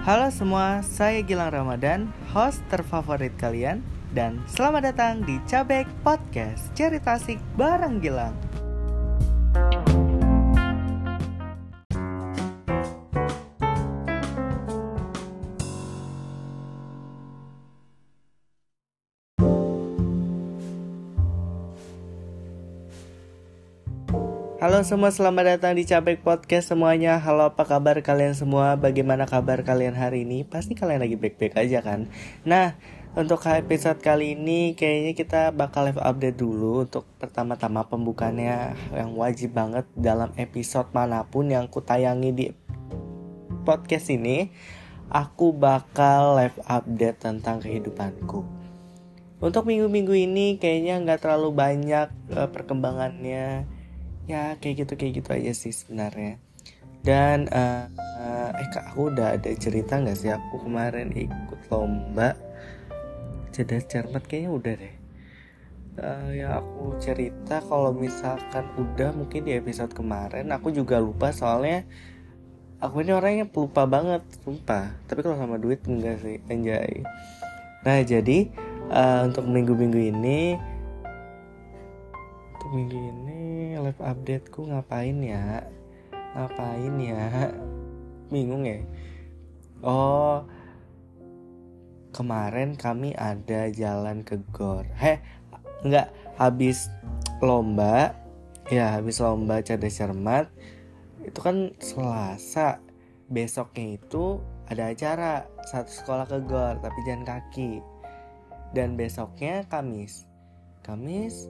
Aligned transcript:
Halo 0.00 0.32
semua, 0.32 0.80
saya 0.80 1.20
Gilang 1.20 1.52
Ramadan, 1.52 2.08
host 2.32 2.64
terfavorit 2.72 3.36
kalian 3.36 3.84
dan 4.16 4.40
selamat 4.48 4.96
datang 4.96 5.20
di 5.28 5.36
Cabek 5.44 5.84
Podcast 6.00 6.72
Cerita 6.72 7.20
Asik 7.20 7.36
bareng 7.60 8.00
Gilang. 8.00 8.32
Semua, 24.80 25.12
selamat 25.12 25.60
datang 25.60 25.76
di 25.76 25.84
Cabek 25.84 26.24
Podcast 26.24 26.72
semuanya 26.72 27.20
Halo 27.20 27.52
apa 27.52 27.68
kabar 27.68 28.00
kalian 28.00 28.32
semua? 28.32 28.80
Bagaimana 28.80 29.28
kabar 29.28 29.60
kalian 29.60 29.92
hari 29.92 30.24
ini? 30.24 30.48
Pasti 30.48 30.72
kalian 30.72 31.04
lagi 31.04 31.20
baik-baik 31.20 31.52
aja 31.52 31.84
kan? 31.84 32.08
Nah, 32.48 32.80
untuk 33.12 33.44
episode 33.44 34.00
kali 34.00 34.32
ini 34.32 34.72
kayaknya 34.72 35.12
kita 35.12 35.40
bakal 35.52 35.84
live 35.84 36.00
update 36.00 36.40
dulu 36.40 36.88
Untuk 36.88 37.04
pertama-tama 37.20 37.92
pembukaannya 37.92 38.72
yang 38.96 39.12
wajib 39.20 39.52
banget 39.52 39.84
dalam 39.92 40.32
episode 40.40 40.88
mana 40.96 41.28
pun 41.28 41.52
yang 41.52 41.68
ku 41.68 41.84
tayangi 41.84 42.32
di 42.32 42.46
podcast 43.68 44.08
ini 44.08 44.48
Aku 45.12 45.52
bakal 45.52 46.40
live 46.40 46.56
update 46.64 47.20
tentang 47.20 47.60
kehidupanku 47.60 48.48
Untuk 49.44 49.68
minggu-minggu 49.68 50.16
ini 50.16 50.56
kayaknya 50.56 51.04
nggak 51.04 51.20
terlalu 51.20 51.52
banyak 51.52 52.08
uh, 52.32 52.48
perkembangannya 52.48 53.76
ya 54.28 54.56
kayak 54.60 54.84
gitu 54.84 54.92
kayak 54.98 55.12
gitu 55.22 55.30
aja 55.32 55.52
sih 55.54 55.72
sebenarnya. 55.72 56.40
Dan 57.00 57.48
uh, 57.48 57.88
uh, 58.20 58.50
eh 58.52 58.68
kak 58.68 58.92
aku 58.92 59.08
udah 59.08 59.40
ada 59.40 59.48
cerita 59.56 59.96
nggak 59.96 60.18
sih? 60.18 60.28
Aku 60.28 60.68
kemarin 60.68 61.12
ikut 61.16 61.60
lomba 61.72 62.36
cerdas 63.50 63.88
cermat 63.88 64.24
kayaknya 64.28 64.50
udah 64.52 64.74
deh. 64.76 64.94
Uh, 66.00 66.28
ya 66.32 66.48
aku 66.60 66.96
cerita 67.00 67.60
kalau 67.64 67.92
misalkan 67.96 68.64
udah 68.78 69.10
mungkin 69.16 69.42
di 69.48 69.58
episode 69.58 69.90
kemarin 69.90 70.48
aku 70.54 70.70
juga 70.70 71.02
lupa 71.02 71.34
soalnya 71.34 71.82
aku 72.80 73.04
ini 73.04 73.12
orangnya 73.12 73.46
pelupa 73.48 73.88
banget 73.88 74.20
sumpah. 74.44 74.96
Tapi 75.08 75.20
kalau 75.24 75.36
sama 75.40 75.56
duit 75.56 75.80
enggak 75.88 76.20
sih 76.20 76.36
anjay. 76.52 77.04
Nah 77.80 77.98
jadi 78.04 78.52
uh, 78.92 79.24
untuk 79.24 79.48
minggu-minggu 79.48 80.00
ini 80.12 80.56
untuk 82.56 82.70
minggu 82.76 82.96
ini 82.96 83.49
live 83.80 84.00
updateku 84.04 84.68
ngapain 84.68 85.18
ya? 85.24 85.64
Ngapain 86.36 86.94
ya? 87.00 87.50
Bingung 88.28 88.68
ya? 88.68 88.84
Oh 89.80 90.44
kemarin 92.12 92.76
kami 92.76 93.16
ada 93.16 93.72
jalan 93.72 94.20
ke 94.20 94.36
gor. 94.52 94.84
Heh 94.98 95.18
nggak 95.80 96.12
habis 96.36 96.92
lomba 97.40 98.12
ya 98.68 98.92
habis 98.92 99.16
lomba 99.24 99.64
cerdas 99.64 99.96
cermat 99.96 100.46
itu 101.24 101.38
kan 101.40 101.72
selasa. 101.80 102.84
Besoknya 103.30 103.94
itu 103.94 104.42
ada 104.66 104.90
acara 104.90 105.46
satu 105.70 105.90
sekolah 105.90 106.26
ke 106.26 106.38
gor 106.44 106.76
tapi 106.82 106.98
jalan 107.06 107.24
kaki. 107.24 107.80
Dan 108.74 108.94
besoknya 108.94 109.66
kamis. 109.66 110.26
Kamis 110.82 111.46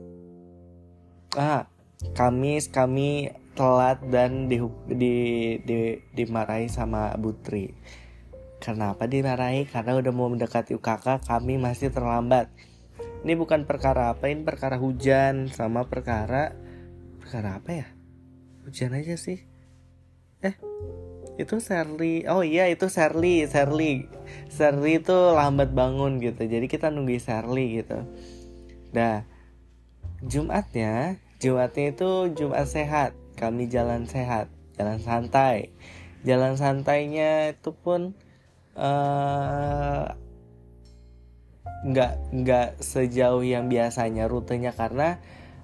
ah 1.38 1.62
Kamis 2.16 2.72
kami 2.72 3.28
telat 3.52 4.00
dan 4.08 4.48
di, 4.48 4.56
di, 4.88 5.16
di, 5.60 6.00
dimarahi 6.16 6.72
sama 6.72 7.12
Butri. 7.20 7.76
Kenapa 8.56 9.04
dimarahi? 9.04 9.68
Karena 9.68 10.00
udah 10.00 10.12
mau 10.12 10.32
mendekati 10.32 10.72
UKK 10.76 11.28
kami 11.28 11.60
masih 11.60 11.92
terlambat. 11.92 12.48
Ini 13.20 13.36
bukan 13.36 13.68
perkara 13.68 14.16
apa, 14.16 14.32
ini 14.32 14.44
perkara 14.48 14.80
hujan 14.80 15.52
sama 15.52 15.84
perkara 15.84 16.56
perkara 17.20 17.60
apa 17.60 17.70
ya? 17.84 17.86
Hujan 18.64 18.96
aja 18.96 19.16
sih. 19.20 19.44
Eh, 20.40 20.56
itu 21.36 21.60
Serly. 21.60 22.24
Oh 22.28 22.40
iya, 22.40 22.68
itu 22.72 22.88
Serly, 22.88 23.44
Serly. 23.44 24.08
Serly 24.48 25.04
itu 25.04 25.12
lambat 25.12 25.72
bangun 25.76 26.16
gitu. 26.20 26.48
Jadi 26.48 26.64
kita 26.64 26.88
nunggu 26.88 27.20
Serly 27.20 27.84
gitu. 27.84 28.08
Dah. 28.92 29.24
Jumatnya 30.20 31.16
Jumatnya 31.40 31.96
itu 31.96 32.36
Jumat 32.36 32.68
sehat, 32.68 33.16
kami 33.40 33.64
jalan 33.72 34.04
sehat, 34.04 34.52
jalan 34.76 35.00
santai. 35.00 35.72
Jalan 36.20 36.60
santainya 36.60 37.56
itu 37.56 37.72
pun 37.72 38.12
uh, 38.76 40.04
nggak 41.80 42.12
nggak 42.44 42.68
sejauh 42.84 43.40
yang 43.40 43.72
biasanya 43.72 44.28
rutenya 44.28 44.76
karena 44.76 45.16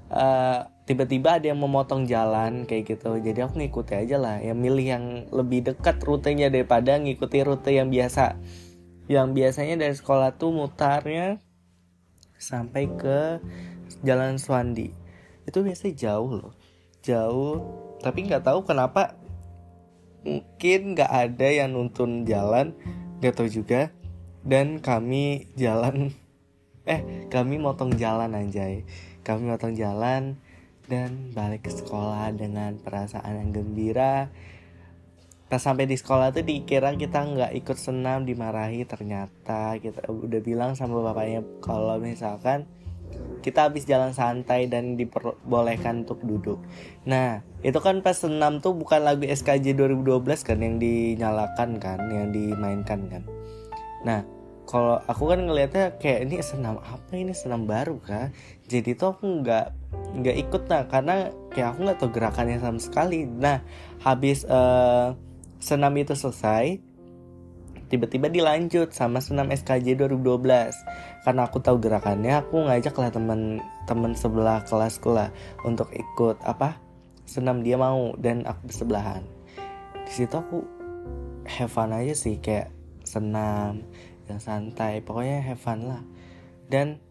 uh, 0.08 0.64
tiba-tiba 0.88 1.36
ada 1.36 1.52
yang 1.52 1.60
memotong 1.60 2.08
jalan 2.08 2.64
kayak 2.64 2.96
gitu. 2.96 3.20
Jadi 3.20 3.44
aku 3.44 3.60
ngikuti 3.60 4.00
aja 4.00 4.16
lah 4.16 4.40
yang 4.40 4.56
milih 4.56 4.86
yang 4.96 5.04
lebih 5.28 5.60
dekat 5.60 6.00
rutenya 6.00 6.48
daripada 6.48 6.96
ngikuti 6.96 7.44
rute 7.44 7.76
yang 7.76 7.92
biasa. 7.92 8.40
Yang 9.12 9.28
biasanya 9.36 9.76
dari 9.76 9.92
sekolah 9.92 10.40
tuh 10.40 10.56
mutarnya 10.56 11.36
sampai 12.40 12.88
ke 12.96 13.44
Jalan 14.00 14.40
Swandi 14.40 15.05
itu 15.46 15.58
biasanya 15.62 15.94
jauh 15.94 16.30
loh. 16.42 16.52
Jauh 17.06 17.56
tapi 18.02 18.26
nggak 18.26 18.44
tahu 18.44 18.66
kenapa 18.66 19.16
mungkin 20.26 20.98
nggak 20.98 21.10
ada 21.10 21.48
yang 21.48 21.72
nuntun 21.72 22.26
jalan 22.26 22.74
nggak 23.22 23.34
tahu 23.34 23.48
juga. 23.48 23.94
Dan 24.46 24.78
kami 24.78 25.50
jalan 25.58 26.14
eh 26.92 27.26
kami 27.30 27.62
motong 27.62 27.94
jalan 27.94 28.34
anjay. 28.34 28.82
Kami 29.22 29.50
motong 29.50 29.74
jalan 29.74 30.38
dan 30.86 31.34
balik 31.34 31.66
ke 31.66 31.70
sekolah 31.74 32.30
dengan 32.34 32.78
perasaan 32.78 33.42
yang 33.42 33.50
gembira. 33.50 34.30
Pas 35.46 35.62
sampai 35.62 35.86
di 35.86 35.94
sekolah 35.94 36.34
tuh 36.34 36.42
dikira 36.42 36.90
kita 36.98 37.22
nggak 37.22 37.54
ikut 37.58 37.78
senam 37.78 38.26
dimarahi. 38.26 38.82
Ternyata 38.86 39.78
kita 39.78 40.06
udah 40.10 40.40
bilang 40.42 40.74
sama 40.74 41.02
bapaknya 41.02 41.42
kalau 41.62 41.98
misalkan 42.02 42.66
kita 43.46 43.70
habis 43.70 43.86
jalan 43.86 44.10
santai 44.10 44.66
dan 44.66 44.98
diperbolehkan 44.98 46.02
untuk 46.02 46.18
duduk. 46.26 46.58
Nah, 47.06 47.46
itu 47.62 47.78
kan 47.78 48.02
pas 48.02 48.18
senam 48.18 48.58
tuh 48.58 48.74
bukan 48.74 49.06
lagu 49.06 49.22
SKJ 49.22 49.78
2012 49.78 50.42
kan 50.42 50.58
yang 50.58 50.82
dinyalakan 50.82 51.78
kan, 51.78 52.02
yang 52.10 52.34
dimainkan 52.34 53.06
kan. 53.06 53.22
Nah, 54.02 54.26
kalau 54.66 54.98
aku 55.06 55.30
kan 55.30 55.46
ngelihatnya 55.46 55.94
kayak 56.02 56.26
ini 56.26 56.42
senam 56.42 56.82
apa 56.82 57.14
ini 57.14 57.30
senam 57.30 57.70
baru 57.70 58.02
kan. 58.02 58.34
Jadi 58.66 58.98
tuh 58.98 59.14
aku 59.14 59.46
nggak 59.46 59.66
nggak 60.18 60.36
ikut 60.42 60.62
nah 60.66 60.82
karena 60.90 61.30
kayak 61.54 61.68
aku 61.70 61.78
nggak 61.86 61.98
tahu 62.02 62.10
gerakannya 62.10 62.58
sama 62.58 62.82
sekali. 62.82 63.30
Nah, 63.30 63.62
habis 64.02 64.42
uh, 64.50 65.14
senam 65.62 65.94
itu 65.94 66.18
selesai, 66.18 66.82
tiba-tiba 67.86 68.26
dilanjut 68.26 68.90
sama 68.90 69.22
senam 69.22 69.50
SKJ 69.54 69.94
2012 70.10 70.42
karena 71.22 71.42
aku 71.46 71.62
tahu 71.62 71.78
gerakannya 71.78 72.42
aku 72.42 72.66
ngajak 72.66 72.94
lah 72.98 73.10
teman-teman 73.14 74.12
sebelah 74.18 74.66
kelasku 74.66 75.14
lah 75.14 75.30
untuk 75.62 75.90
ikut 75.94 76.42
apa 76.42 76.82
senam 77.26 77.62
dia 77.66 77.74
mau 77.74 78.14
dan 78.18 78.46
aku 78.46 78.70
bersebelahan. 78.70 79.26
Di 80.06 80.12
situ 80.14 80.34
aku 80.34 80.62
have 81.46 81.70
fun 81.70 81.90
aja 81.90 82.14
sih 82.14 82.38
kayak 82.38 82.70
senam 83.02 83.82
yang 84.26 84.38
santai 84.42 85.02
pokoknya 85.02 85.42
have 85.42 85.58
fun 85.58 85.86
lah. 85.90 86.02
Dan 86.70 87.02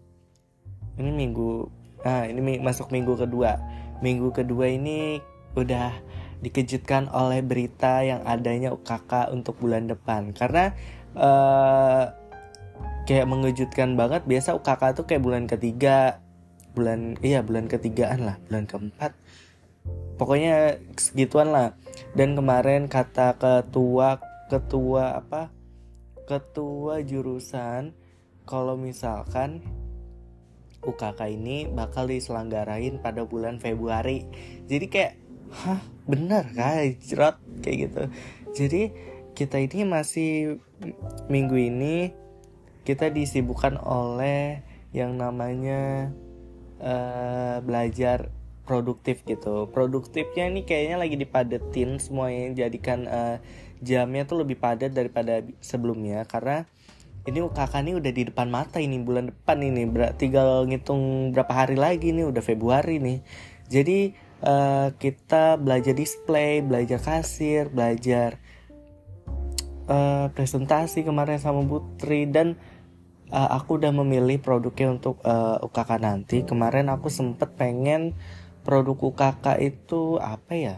ini 0.95 1.11
minggu 1.11 1.67
nah 2.03 2.23
ini 2.27 2.59
masuk 2.63 2.91
minggu 2.91 3.19
kedua. 3.19 3.59
Minggu 3.99 4.31
kedua 4.31 4.71
ini 4.71 5.19
udah 5.55 5.91
dikejutkan 6.45 7.09
oleh 7.09 7.41
berita 7.41 8.05
yang 8.05 8.21
adanya 8.29 8.69
UKK 8.69 9.33
untuk 9.33 9.57
bulan 9.57 9.89
depan. 9.89 10.29
Karena 10.37 10.77
uh, 11.17 12.13
kayak 13.09 13.25
mengejutkan 13.25 13.97
banget 13.97 14.29
biasa 14.29 14.53
UKK 14.53 14.83
tuh 14.93 15.05
kayak 15.09 15.25
bulan 15.25 15.49
ketiga 15.49 16.21
bulan 16.75 17.15
iya 17.23 17.39
bulan 17.41 17.65
ketigaan 17.65 18.29
lah 18.29 18.37
bulan 18.45 18.69
keempat. 18.69 19.17
Pokoknya 20.21 20.77
segituan 21.01 21.49
lah. 21.49 21.73
Dan 22.13 22.37
kemarin 22.37 22.85
kata 22.85 23.41
ketua 23.41 24.21
ketua 24.47 25.17
apa? 25.17 25.49
Ketua 26.29 27.01
jurusan 27.01 27.97
kalau 28.45 28.77
misalkan 28.77 29.65
UKK 30.85 31.19
ini 31.33 31.65
bakal 31.65 32.05
diselenggarain 32.05 33.01
pada 33.01 33.25
bulan 33.25 33.57
Februari. 33.57 34.29
Jadi 34.69 34.85
kayak 34.85 35.24
hah? 35.51 35.81
Bener 36.05 36.45
kan 36.53 36.95
jerat 37.01 37.41
kayak 37.61 37.77
gitu. 37.89 38.01
Jadi 38.55 38.81
kita 39.35 39.59
ini 39.59 39.83
masih 39.83 40.61
minggu 41.27 41.57
ini 41.59 42.15
kita 42.85 43.09
disibukkan 43.09 43.81
oleh 43.81 44.61
yang 44.93 45.17
namanya 45.17 46.13
uh, 46.79 47.59
belajar 47.65 48.31
produktif 48.63 49.21
gitu. 49.25 49.69
Produktifnya 49.69 50.49
ini 50.49 50.63
kayaknya 50.63 50.97
lagi 50.97 51.17
dipadetin 51.17 52.01
semuanya 52.01 52.65
jadikan 52.65 53.09
uh, 53.09 53.37
jamnya 53.81 54.25
tuh 54.25 54.45
lebih 54.45 54.57
padat 54.61 54.93
daripada 54.93 55.43
sebelumnya. 55.59 56.23
Karena 56.29 56.63
ini 57.25 57.41
UKK 57.41 57.73
ini 57.81 57.93
udah 57.97 58.11
di 58.13 58.23
depan 58.29 58.47
mata 58.53 58.77
ini 58.77 59.01
bulan 59.01 59.33
depan 59.33 59.57
ini. 59.61 59.89
Tinggal 60.17 60.69
ngitung 60.69 61.33
berapa 61.33 61.53
hari 61.65 61.77
lagi 61.77 62.13
nih 62.13 62.29
udah 62.29 62.43
Februari 62.45 63.01
nih. 63.01 63.19
Jadi 63.65 64.13
uh, 64.41 64.91
kita 64.97 65.55
belajar 65.55 65.93
display 65.95 66.59
belajar 66.59 66.99
kasir 66.99 67.71
belajar 67.71 68.41
uh, 69.87 70.27
presentasi 70.33 71.05
kemarin 71.05 71.39
sama 71.39 71.63
Putri. 71.63 72.27
Dan 72.27 72.57
uh, 73.31 73.49
aku 73.55 73.77
udah 73.79 73.93
memilih 73.93 74.41
produknya 74.41 74.91
untuk 74.91 75.21
uh, 75.23 75.61
UKK 75.61 75.89
nanti. 76.01 76.43
Kemarin 76.43 76.91
aku 76.91 77.07
sempet 77.07 77.55
pengen 77.55 78.17
produk 78.65 78.97
UKK 78.97 79.61
itu 79.61 80.17
apa 80.17 80.53
ya? 80.57 80.77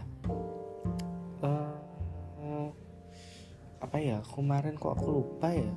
Apa 3.78 4.04
ya? 4.04 4.20
Kemarin 4.20 4.76
kok 4.76 5.00
aku 5.00 5.08
lupa 5.08 5.48
ya? 5.48 5.72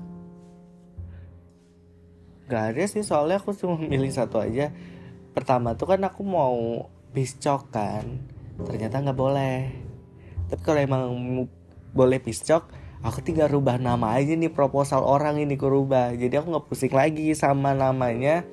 Gak 2.52 2.76
ada 2.76 2.84
sih 2.84 3.08
soalnya 3.08 3.40
aku 3.40 3.56
cuma 3.56 3.80
milih 3.92 4.12
satu 4.12 4.44
aja. 4.44 4.76
Pertama 5.32 5.80
tuh 5.80 5.88
kan 5.88 6.04
aku 6.04 6.28
mau 6.28 6.92
piscok 7.12 7.72
kan? 7.72 8.26
Ternyata 8.64 9.04
nggak 9.04 9.20
boleh. 9.20 9.58
Tapi 10.52 10.62
kalau 10.64 10.80
emang 10.80 11.04
boleh 11.92 12.20
piscok 12.20 12.82
Aku 13.02 13.18
tinggal 13.26 13.50
rubah 13.50 13.82
nama 13.82 14.14
aja 14.14 14.38
nih 14.38 14.54
proposal 14.54 15.02
orang 15.02 15.42
ini 15.42 15.58
ku 15.58 15.66
rubah. 15.66 16.14
Jadi 16.14 16.38
aku 16.38 16.54
nggak 16.54 16.68
pusing 16.70 16.94
lagi 16.94 17.34
sama 17.34 17.74
namanya. 17.74 18.46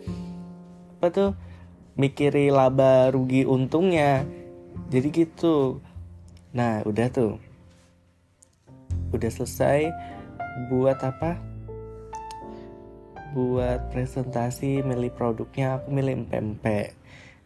Apa 0.97 1.13
tuh? 1.13 1.31
Mikiri 2.01 2.49
laba 2.49 3.13
rugi 3.13 3.45
untungnya. 3.45 4.25
Jadi 4.89 5.09
gitu. 5.13 5.85
Nah 6.57 6.81
udah 6.89 7.13
tuh. 7.13 7.37
Udah 9.13 9.29
selesai 9.29 9.93
Buat 10.73 11.05
apa? 11.05 11.37
Buat 13.37 13.93
presentasi 13.93 14.81
milih 14.81 15.13
produknya 15.13 15.77
aku 15.77 15.93
milih 15.93 16.25
empempe 16.25 16.98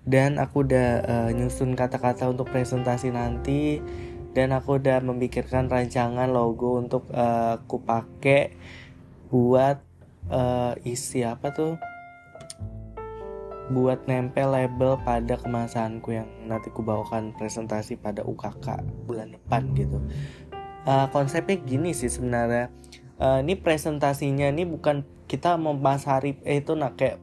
dan 0.02 0.42
aku 0.42 0.66
udah 0.66 0.88
uh, 1.06 1.30
nyusun 1.30 1.78
kata-kata 1.78 2.26
untuk 2.26 2.50
presentasi 2.50 3.14
nanti. 3.14 3.78
Dan 4.32 4.56
aku 4.56 4.80
udah 4.80 5.04
memikirkan 5.04 5.68
rancangan 5.68 6.24
logo 6.32 6.80
untuk 6.80 7.04
uh, 7.12 7.60
aku 7.60 7.84
pakai 7.84 8.56
buat 9.28 9.84
uh, 10.32 10.72
isi 10.88 11.20
apa 11.20 11.52
tuh? 11.52 11.76
Buat 13.68 14.08
nempel 14.08 14.56
label 14.56 14.96
pada 15.04 15.36
kemasanku 15.36 16.16
yang 16.16 16.28
nanti 16.48 16.72
ku 16.72 16.80
bawakan 16.80 17.36
presentasi 17.36 18.00
pada 18.00 18.24
UKK 18.24 18.80
bulan 19.04 19.36
depan 19.36 19.68
gitu. 19.76 20.00
Uh, 20.88 21.06
konsepnya 21.12 21.60
gini 21.60 21.92
sih 21.92 22.08
sebenarnya. 22.08 22.72
Uh, 23.20 23.44
ini 23.44 23.54
presentasinya 23.54 24.48
ini 24.48 24.64
bukan 24.64 25.04
kita 25.28 25.60
memasari 25.60 26.40
eh, 26.42 26.64
itu 26.64 26.72
nak 26.72 26.96
kayak 26.96 27.20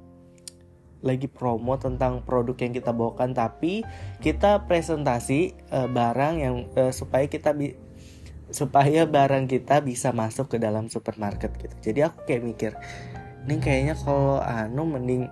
lagi 1.00 1.32
promo 1.32 1.80
tentang 1.80 2.24
produk 2.28 2.56
yang 2.60 2.74
kita 2.76 2.92
bawakan 2.92 3.32
tapi 3.32 3.88
kita 4.20 4.68
presentasi 4.68 5.56
uh, 5.72 5.88
barang 5.88 6.34
yang 6.40 6.56
uh, 6.76 6.92
supaya 6.92 7.28
kita 7.28 7.56
bi 7.56 7.76
supaya 8.50 9.06
barang 9.06 9.46
kita 9.46 9.86
bisa 9.86 10.10
masuk 10.10 10.50
ke 10.50 10.58
dalam 10.58 10.90
supermarket 10.90 11.54
gitu. 11.62 11.76
Jadi 11.92 12.00
aku 12.02 12.26
kayak 12.26 12.44
mikir 12.44 12.72
ini 13.46 13.62
kayaknya 13.62 13.96
kalau 13.96 14.42
anu 14.42 14.84
mending 14.90 15.30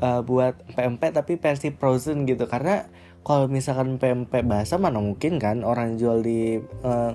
uh, 0.00 0.22
buat 0.22 0.56
PMP 0.72 1.12
tapi 1.12 1.36
versi 1.36 1.74
frozen 1.74 2.24
gitu. 2.24 2.46
Karena 2.46 2.86
kalau 3.22 3.46
misalkan 3.46 3.98
PMP 3.98 4.42
basah 4.42 4.78
mana 4.78 4.98
mungkin 4.98 5.38
kan 5.38 5.62
orang 5.62 5.98
jual 5.98 6.22
di 6.22 6.58
uh, 6.82 7.14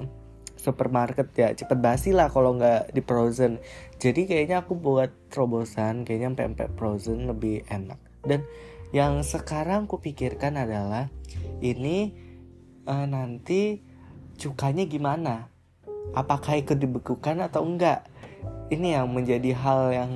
supermarket 0.67 1.31
ya 1.31 1.55
cepet 1.55 1.79
basi 1.79 2.11
lah 2.11 2.27
kalau 2.27 2.59
nggak 2.59 2.91
di 2.91 2.99
frozen. 2.99 3.63
Jadi 3.95 4.27
kayaknya 4.27 4.67
aku 4.67 4.75
buat 4.75 5.09
terobosan 5.31 6.03
kayaknya 6.03 6.35
pempek 6.35 6.75
frozen 6.75 7.31
lebih 7.31 7.63
enak. 7.71 7.95
Dan 8.27 8.43
yang 8.91 9.23
sekarang 9.23 9.87
aku 9.87 10.03
pikirkan 10.03 10.59
adalah 10.59 11.07
ini 11.63 12.11
uh, 12.83 13.07
nanti 13.07 13.79
cukanya 14.35 14.83
gimana? 14.83 15.47
Apakah 16.11 16.59
ikut 16.59 16.75
dibekukan 16.75 17.39
atau 17.47 17.63
enggak? 17.63 18.03
Ini 18.67 18.99
yang 18.99 19.07
menjadi 19.15 19.55
hal 19.55 19.81
yang 19.95 20.11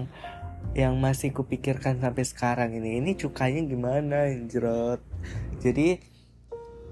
yang 0.75 0.99
masih 0.99 1.31
kupikirkan 1.31 2.03
sampai 2.03 2.27
sekarang 2.27 2.75
ini. 2.75 2.99
Ini 2.99 3.15
cukanya 3.15 3.63
gimana 3.63 4.27
jerot 4.51 4.99
jadi 5.61 6.01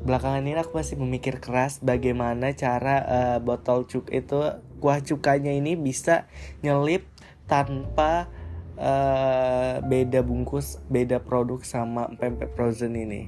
belakangan 0.04 0.44
ini 0.48 0.56
aku 0.60 0.80
masih 0.80 0.96
memikir 0.96 1.44
keras 1.44 1.84
bagaimana 1.84 2.56
cara 2.56 2.96
uh, 3.04 3.38
botol 3.44 3.84
cuk 3.84 4.08
itu 4.16 4.40
kuah 4.80 5.04
cukanya 5.04 5.52
ini 5.52 5.76
bisa 5.76 6.30
nyelip 6.64 7.04
tanpa 7.50 8.32
uh, 8.80 9.84
beda 9.84 10.24
bungkus 10.24 10.80
beda 10.88 11.20
produk 11.20 11.60
sama 11.68 12.08
pempek 12.16 12.56
frozen 12.56 12.96
ini. 12.96 13.28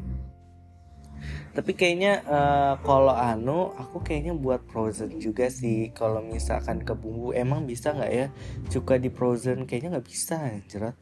Tapi 1.52 1.76
kayaknya 1.76 2.24
uh, 2.26 2.74
kalau 2.82 3.12
anu 3.12 3.76
aku 3.76 4.00
kayaknya 4.02 4.32
buat 4.32 4.64
frozen 4.72 5.20
juga 5.20 5.52
sih. 5.52 5.92
Kalau 5.92 6.24
misalkan 6.24 6.80
ke 6.82 6.96
bumbu 6.96 7.36
emang 7.36 7.68
bisa 7.68 7.92
nggak 7.92 8.12
ya? 8.16 8.28
Cuka 8.72 8.96
di 8.96 9.12
frozen 9.12 9.68
kayaknya 9.68 10.00
nggak 10.00 10.08
bisa 10.08 10.40
jerat 10.72 10.96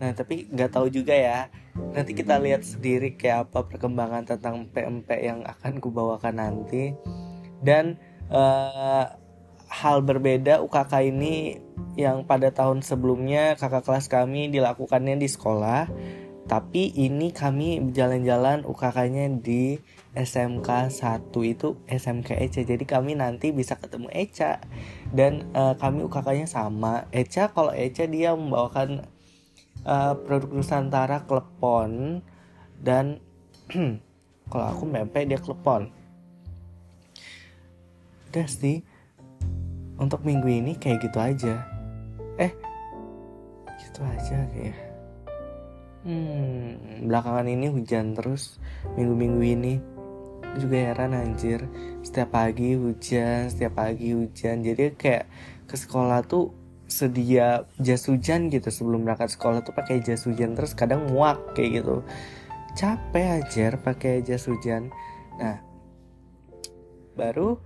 Nah 0.00 0.16
tapi 0.16 0.48
nggak 0.48 0.72
tahu 0.72 0.88
juga 0.88 1.12
ya. 1.12 1.38
Nanti 1.92 2.16
kita 2.16 2.40
lihat 2.40 2.64
sendiri 2.64 3.14
kayak 3.14 3.52
apa 3.52 3.68
perkembangan 3.68 4.24
tentang 4.24 4.66
PMP 4.72 5.20
yang 5.20 5.44
akan 5.44 5.78
kubawakan 5.78 6.40
nanti. 6.40 6.96
Dan 7.60 8.00
uh, 8.32 9.04
hal 9.70 10.02
berbeda 10.02 10.64
UKK 10.64 10.92
ini 11.14 11.60
yang 11.94 12.26
pada 12.26 12.50
tahun 12.50 12.80
sebelumnya 12.80 13.54
kakak 13.60 13.86
kelas 13.86 14.08
kami 14.08 14.48
dilakukannya 14.48 15.20
di 15.20 15.28
sekolah. 15.28 15.86
Tapi 16.50 16.90
ini 16.98 17.30
kami 17.30 17.94
jalan-jalan 17.94 18.66
UKK-nya 18.66 19.38
di 19.38 19.78
SMK 20.18 20.90
1 20.90 21.30
itu 21.46 21.78
SMK 21.86 22.42
Eca. 22.42 22.60
Jadi 22.66 22.82
kami 22.82 23.14
nanti 23.14 23.54
bisa 23.54 23.78
ketemu 23.78 24.10
Eca. 24.10 24.58
Dan 25.14 25.46
uh, 25.54 25.78
kami 25.78 26.02
UKK-nya 26.10 26.50
sama. 26.50 27.06
Eca 27.14 27.54
kalau 27.54 27.70
Eca 27.70 28.02
dia 28.10 28.34
membawakan 28.34 29.06
uh, 29.84 30.14
produk 30.16 30.50
Nusantara 30.52 31.24
klepon 31.24 32.20
dan 32.80 33.20
kalau 34.50 34.66
aku 34.66 34.84
mepet 34.88 35.30
dia 35.30 35.40
klepon. 35.40 35.92
Udah 38.30 38.46
sih 38.46 38.82
untuk 40.00 40.22
minggu 40.22 40.48
ini 40.48 40.72
kayak 40.76 40.98
gitu 41.04 41.18
aja. 41.18 41.54
Eh 42.40 42.52
gitu 43.80 44.00
aja 44.06 44.38
kayak 44.52 44.78
hmm 46.00 47.04
belakangan 47.04 47.44
ini 47.48 47.68
hujan 47.68 48.16
terus 48.16 48.58
minggu-minggu 48.96 49.42
ini. 49.44 49.74
Juga 50.58 50.76
heran 50.90 51.14
anjir. 51.14 51.62
Setiap 52.02 52.34
pagi 52.34 52.74
hujan 52.74 53.50
setiap 53.52 53.78
pagi 53.78 54.16
hujan. 54.16 54.66
Jadi 54.66 54.98
kayak 54.98 55.30
ke 55.70 55.78
sekolah 55.78 56.26
tuh 56.26 56.59
sedia 56.90 57.64
jas 57.78 58.04
hujan 58.10 58.50
gitu 58.50 58.68
sebelum 58.68 59.06
berangkat 59.06 59.32
sekolah 59.32 59.62
tuh 59.62 59.72
pakai 59.72 60.02
jas 60.02 60.26
hujan. 60.26 60.58
Terus 60.58 60.74
kadang 60.74 61.08
muak 61.08 61.54
kayak 61.56 61.80
gitu. 61.82 62.02
Capek 62.74 63.42
aja 63.42 63.78
pakai 63.78 64.26
jas 64.26 64.44
hujan. 64.50 64.90
Nah 65.38 65.62
baru 67.14 67.58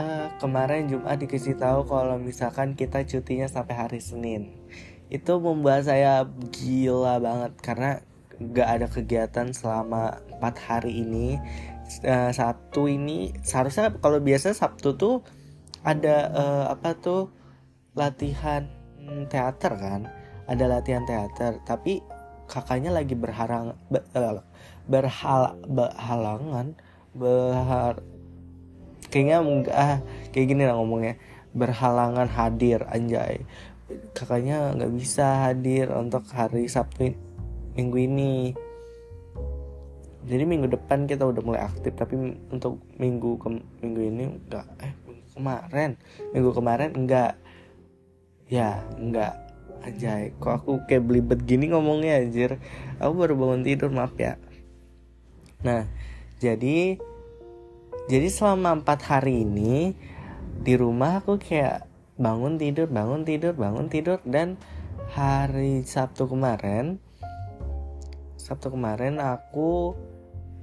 uh, 0.00 0.28
kemarin 0.40 0.88
Jumat 0.88 1.20
dikasih 1.20 1.56
tahu 1.56 1.86
kalau 1.86 2.16
misalkan 2.16 2.74
kita 2.76 3.04
cutinya 3.04 3.48
sampai 3.48 3.74
hari 3.76 4.00
Senin. 4.00 4.54
Itu 5.10 5.42
membuat 5.42 5.90
saya 5.90 6.22
gila 6.54 7.18
banget 7.18 7.52
karena 7.60 7.90
gak 8.40 8.68
ada 8.68 8.86
kegiatan 8.88 9.52
selama 9.52 10.22
empat 10.38 10.54
hari 10.64 11.04
ini. 11.04 11.36
Uh, 12.06 12.30
Sabtu 12.30 12.86
ini 12.86 13.34
seharusnya 13.42 13.90
kalau 13.98 14.22
biasa 14.22 14.54
Sabtu 14.54 14.94
tuh 14.94 15.26
ada 15.82 16.30
uh, 16.30 16.64
apa 16.70 16.94
tuh 16.94 17.34
latihan 18.00 18.64
teater 19.28 19.76
kan. 19.76 20.08
Ada 20.48 20.64
latihan 20.66 21.04
teater 21.04 21.60
tapi 21.68 22.00
kakaknya 22.48 22.90
lagi 22.90 23.12
berharang 23.12 23.76
ber, 23.92 24.02
eh, 24.16 24.40
berhal 24.88 25.54
berhalangan 25.68 26.74
berhar 27.14 28.02
kayaknya 29.12 29.38
ah, 29.76 29.98
kayak 30.32 30.46
gini 30.48 30.62
lah 30.64 30.80
ngomongnya. 30.80 31.20
Berhalangan 31.52 32.30
hadir 32.30 32.86
anjay. 32.88 33.44
Kakaknya 34.14 34.72
nggak 34.74 34.92
bisa 34.94 35.50
hadir 35.50 35.90
untuk 35.92 36.24
hari 36.32 36.70
Sabtu 36.70 37.12
minggu 37.74 37.98
ini. 38.00 38.34
Jadi 40.20 40.46
minggu 40.46 40.70
depan 40.70 41.10
kita 41.10 41.26
udah 41.26 41.42
mulai 41.42 41.62
aktif 41.64 41.96
tapi 41.98 42.14
untuk 42.54 42.78
minggu 43.02 43.34
ke 43.40 43.48
minggu 43.82 44.00
ini 44.14 44.24
enggak. 44.30 44.66
Eh 44.78 44.92
minggu 45.06 45.26
kemarin 45.34 45.90
minggu 46.30 46.50
kemarin 46.54 46.90
enggak 46.94 47.34
ya 48.50 48.82
enggak 48.98 49.38
anjay 49.80 50.36
kok 50.36 50.60
aku 50.60 50.84
kayak 50.84 51.06
belibet 51.06 51.40
gini 51.46 51.72
ngomongnya 51.72 52.20
anjir? 52.20 52.60
Aku 53.00 53.16
baru 53.16 53.38
bangun 53.38 53.64
tidur 53.64 53.88
maaf 53.88 54.12
ya. 54.18 54.36
Nah 55.64 55.88
jadi 56.42 56.98
jadi 58.10 58.28
selama 58.28 58.82
empat 58.82 59.06
hari 59.06 59.46
ini 59.46 59.94
di 60.60 60.74
rumah 60.76 61.22
aku 61.22 61.40
kayak 61.40 61.88
bangun 62.20 62.60
tidur 62.60 62.90
bangun 62.90 63.24
tidur 63.24 63.56
bangun 63.56 63.88
tidur 63.88 64.20
dan 64.28 64.60
hari 65.14 65.86
Sabtu 65.86 66.28
kemarin 66.28 67.00
Sabtu 68.36 68.74
kemarin 68.74 69.22
aku 69.22 69.94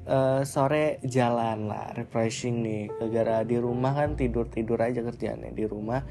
uh, 0.08 0.42
sore 0.44 1.00
jalan 1.08 1.72
lah 1.72 1.96
refreshing 1.96 2.60
nih. 2.60 2.92
Gara-gara 3.00 3.48
di 3.48 3.56
rumah 3.56 3.96
kan 3.96 4.20
tidur 4.20 4.52
tidur 4.52 4.76
aja 4.82 5.00
kerjaannya. 5.04 5.56
Di 5.56 5.64
rumah 5.64 6.04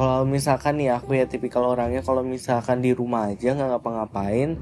kalau 0.00 0.24
misalkan 0.24 0.80
nih 0.80 0.96
aku 0.96 1.12
ya 1.12 1.28
tipikal 1.28 1.68
orangnya 1.68 2.00
kalau 2.00 2.24
misalkan 2.24 2.80
di 2.80 2.96
rumah 2.96 3.28
aja 3.28 3.52
nggak 3.52 3.76
ngapa-ngapain 3.76 4.56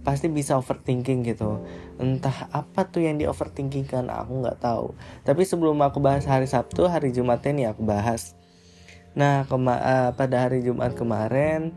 pasti 0.00 0.32
bisa 0.32 0.56
overthinking 0.56 1.28
gitu 1.28 1.60
entah 2.00 2.48
apa 2.48 2.88
tuh 2.88 3.04
yang 3.04 3.20
di 3.20 3.28
overthinking 3.28 3.84
kan 3.84 4.08
aku 4.08 4.40
nggak 4.40 4.64
tahu 4.64 4.96
tapi 5.28 5.44
sebelum 5.44 5.76
aku 5.84 6.00
bahas 6.00 6.24
hari 6.24 6.48
Sabtu 6.48 6.88
hari 6.88 7.12
Jumatnya 7.12 7.52
nih 7.52 7.66
aku 7.76 7.84
bahas 7.84 8.32
Nah, 9.18 9.48
kema 9.50 9.74
uh, 9.82 10.10
pada 10.14 10.46
hari 10.46 10.60
Jumat 10.60 10.92
kemarin 10.92 11.72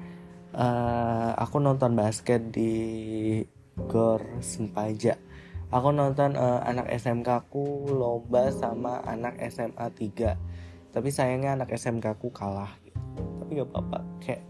uh, 0.54 1.34
aku 1.42 1.58
nonton 1.58 1.98
basket 1.98 2.52
di 2.52 3.42
Gor 3.90 4.22
Sempaja. 4.46 5.16
Aku 5.72 5.96
nonton 5.96 6.36
uh, 6.36 6.60
anak 6.68 6.92
SMK 6.92 7.48
ku 7.48 7.88
lomba 7.88 8.52
sama 8.52 9.00
anak 9.08 9.40
SMA 9.48 9.88
3. 9.90 10.94
Tapi 10.94 11.10
sayangnya 11.10 11.56
anak 11.56 11.72
SMK 11.72 12.20
ku 12.20 12.36
kalah. 12.36 12.81
Tapi 13.42 13.52
gak 13.60 13.70
apa-apa. 13.72 14.00
Kayak 14.24 14.44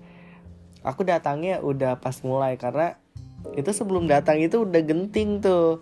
aku 0.82 1.02
datangnya 1.06 1.62
udah 1.62 2.02
pas 2.02 2.16
mulai 2.26 2.58
karena 2.58 2.98
itu 3.58 3.74
sebelum 3.74 4.06
datang 4.06 4.38
itu 4.42 4.66
udah 4.66 4.82
genting 4.86 5.42
tuh. 5.42 5.82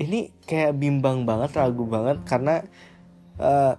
Ini 0.00 0.32
kayak 0.48 0.80
bimbang 0.80 1.28
banget, 1.28 1.60
ragu 1.60 1.84
banget 1.84 2.24
karena 2.24 2.64
uh, 3.36 3.76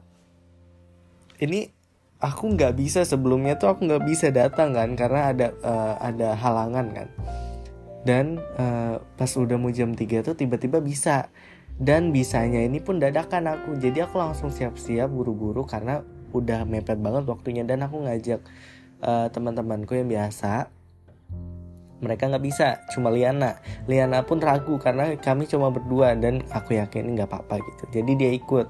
ini 1.41 1.73
aku 2.21 2.53
nggak 2.53 2.77
bisa 2.77 3.01
sebelumnya 3.01 3.57
tuh 3.57 3.73
aku 3.73 3.89
nggak 3.89 4.05
bisa 4.05 4.29
datang 4.29 4.77
kan 4.77 4.93
karena 4.93 5.33
ada 5.33 5.47
uh, 5.65 5.97
ada 5.97 6.37
halangan 6.37 6.87
kan 6.93 7.07
dan 8.05 8.37
uh, 8.57 9.01
pas 9.17 9.29
udah 9.33 9.57
mau 9.57 9.73
jam 9.73 9.93
3 9.93 10.25
tuh 10.25 10.37
tiba-tiba 10.37 10.81
bisa 10.81 11.33
dan 11.81 12.13
bisanya 12.13 12.61
ini 12.61 12.77
pun 12.77 13.01
dadakan 13.01 13.49
aku 13.49 13.77
jadi 13.81 14.05
aku 14.05 14.21
langsung 14.21 14.53
siap-siap 14.53 15.09
buru-buru 15.09 15.65
karena 15.65 16.05
udah 16.31 16.65
mepet 16.67 16.97
banget 16.97 17.23
waktunya. 17.27 17.63
Dan 17.67 17.83
aku 17.85 18.03
ngajak 18.03 18.41
uh, 19.03 19.27
teman-temanku 19.29 19.95
yang 19.95 20.09
biasa 20.09 20.71
mereka 22.01 22.27
nggak 22.27 22.43
bisa 22.43 22.81
cuma 22.89 23.13
Liana. 23.13 23.61
Liana 23.85 24.25
pun 24.25 24.41
ragu 24.41 24.81
karena 24.81 25.13
kami 25.21 25.45
cuma 25.45 25.69
berdua 25.69 26.17
dan 26.17 26.41
aku 26.49 26.75
yakin 26.75 27.13
nggak 27.13 27.29
apa-apa 27.29 27.61
gitu. 27.61 28.01
Jadi 28.01 28.11
dia 28.17 28.31
ikut. 28.33 28.67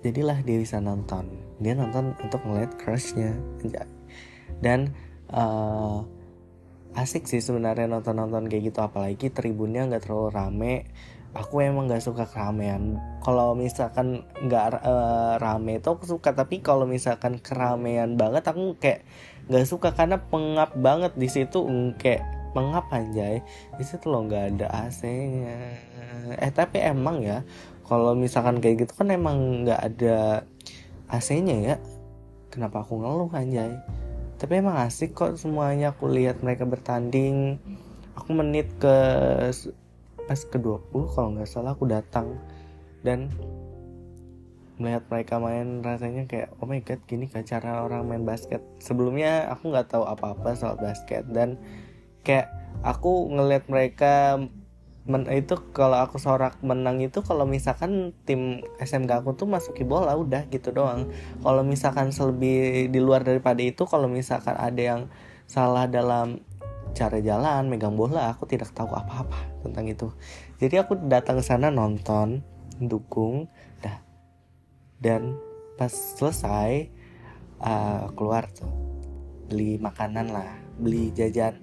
Jadilah 0.00 0.40
dia 0.40 0.56
bisa 0.56 0.80
nonton. 0.80 1.28
Dia 1.60 1.76
nonton 1.76 2.16
untuk 2.24 2.40
ngeliat 2.48 2.80
crushnya. 2.80 3.36
Dan 4.64 4.96
uh, 5.28 6.00
asik 6.96 7.28
sih 7.28 7.44
sebenarnya 7.44 7.92
nonton-nonton 7.92 8.48
kayak 8.48 8.72
gitu. 8.72 8.80
Apalagi 8.80 9.28
tribunnya 9.28 9.84
nggak 9.84 10.08
terlalu 10.08 10.28
rame 10.32 10.74
aku 11.34 11.66
emang 11.66 11.90
nggak 11.90 12.00
suka 12.00 12.24
keramaian. 12.30 12.96
Kalau 13.20 13.58
misalkan 13.58 14.22
nggak 14.38 14.86
uh, 14.86 15.34
rame 15.42 15.82
itu 15.82 15.88
aku 15.90 16.06
suka. 16.06 16.30
Tapi 16.32 16.62
kalau 16.62 16.86
misalkan 16.86 17.42
keramaian 17.42 18.14
banget 18.14 18.46
aku 18.46 18.78
kayak 18.78 19.02
nggak 19.50 19.66
suka. 19.66 19.90
Karena 19.92 20.22
pengap 20.22 20.78
banget 20.78 21.12
di 21.18 21.26
situ 21.26 21.66
kayak 21.98 22.22
pengap 22.54 22.86
anjay. 22.94 23.42
Di 23.74 23.84
situ 23.84 24.06
lo 24.06 24.22
nggak 24.24 24.56
ada 24.56 24.66
AC-nya. 24.86 25.58
Eh 26.38 26.52
tapi 26.54 26.78
emang 26.80 27.20
ya 27.20 27.42
kalau 27.84 28.14
misalkan 28.16 28.62
kayak 28.62 28.86
gitu 28.86 28.92
kan 28.96 29.10
emang 29.10 29.66
nggak 29.66 29.80
ada 29.82 30.46
AC-nya 31.10 31.74
ya. 31.74 31.76
Kenapa 32.54 32.86
aku 32.86 33.02
ngeluh 33.02 33.28
anjay? 33.34 33.74
Tapi 34.38 34.62
emang 34.62 34.78
asik 34.86 35.18
kok 35.18 35.34
semuanya. 35.34 35.90
Aku 35.90 36.06
lihat 36.06 36.38
mereka 36.46 36.62
bertanding. 36.62 37.58
Aku 38.14 38.30
menit 38.30 38.70
ke 38.78 38.94
pas 40.24 40.40
ke 40.40 40.56
20 40.60 40.90
kalau 41.14 41.28
nggak 41.36 41.48
salah 41.48 41.72
aku 41.76 41.88
datang. 41.88 42.38
Dan 43.04 43.28
melihat 44.74 45.06
mereka 45.06 45.38
main 45.38 45.86
rasanya 45.86 46.26
kayak 46.26 46.50
oh 46.58 46.66
my 46.66 46.82
god 46.82 46.98
gini 47.06 47.30
kan 47.30 47.46
cara 47.46 47.84
orang 47.84 48.08
main 48.08 48.24
basket. 48.26 48.64
Sebelumnya 48.82 49.46
aku 49.52 49.70
nggak 49.70 49.92
tahu 49.92 50.04
apa-apa 50.08 50.56
soal 50.56 50.80
basket. 50.80 51.24
Dan 51.30 51.60
kayak 52.24 52.50
aku 52.82 53.30
ngelihat 53.30 53.68
mereka 53.68 54.40
men 55.04 55.28
itu 55.28 55.60
kalau 55.76 56.00
aku 56.00 56.16
sorak 56.16 56.56
menang 56.64 56.96
itu 57.04 57.20
kalau 57.20 57.44
misalkan 57.44 58.16
tim 58.24 58.64
SMK 58.80 59.20
aku 59.20 59.36
tuh 59.36 59.44
masuki 59.44 59.84
bola 59.84 60.16
udah 60.16 60.48
gitu 60.48 60.72
doang. 60.72 61.12
Kalau 61.44 61.60
misalkan 61.60 62.08
selebih 62.08 62.88
di 62.88 63.00
luar 63.04 63.20
daripada 63.20 63.60
itu 63.60 63.84
kalau 63.84 64.08
misalkan 64.08 64.56
ada 64.56 64.80
yang 64.80 65.02
salah 65.44 65.84
dalam 65.84 66.40
cara 66.94 67.18
jalan 67.18 67.66
megang 67.66 67.98
bola 67.98 68.30
aku 68.30 68.46
tidak 68.46 68.70
tahu 68.70 68.94
apa-apa 68.94 69.60
tentang 69.66 69.90
itu. 69.90 70.08
Jadi 70.62 70.78
aku 70.78 70.96
datang 71.10 71.42
ke 71.42 71.44
sana 71.44 71.68
nonton 71.68 72.40
dukung 72.78 73.50
dah. 73.82 73.98
Dan 75.02 75.36
pas 75.74 75.90
selesai 75.90 76.88
uh, 77.58 78.08
keluar 78.14 78.46
tuh 78.54 78.70
beli 79.50 79.76
makanan 79.76 80.30
lah 80.30 80.50
beli 80.78 81.10
jajan. 81.10 81.60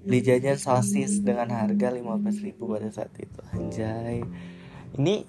Beli 0.00 0.24
jajan 0.24 0.56
sosis 0.56 1.20
dengan 1.20 1.52
harga 1.52 1.92
15.000 1.92 2.56
pada 2.56 2.88
saat 2.88 3.12
itu. 3.20 3.40
Anjay. 3.52 4.24
Ini 4.96 5.28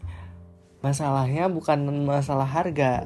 masalahnya 0.79 1.51
bukan 1.51 2.07
masalah 2.07 2.47
harga 2.47 3.03